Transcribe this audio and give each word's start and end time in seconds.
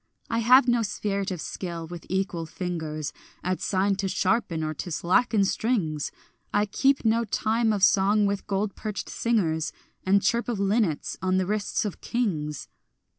I 0.31 0.39
have 0.39 0.67
no 0.67 0.81
spirit 0.81 1.29
of 1.29 1.39
skill 1.41 1.85
with 1.85 2.07
equal 2.09 2.47
fingers 2.47 3.13
At 3.43 3.61
sign 3.61 3.97
to 3.97 4.07
sharpen 4.07 4.63
or 4.63 4.73
to 4.73 4.89
slacken 4.89 5.45
strings; 5.45 6.11
I 6.51 6.65
keep 6.65 7.05
no 7.05 7.23
time 7.23 7.71
of 7.71 7.83
song 7.83 8.25
with 8.25 8.47
gold 8.47 8.73
perched 8.75 9.09
singers 9.09 9.71
And 10.03 10.23
chirp 10.23 10.49
of 10.49 10.59
linnets 10.59 11.17
on 11.21 11.37
the 11.37 11.45
wrists 11.45 11.85
of 11.85 12.01
kings. 12.01 12.67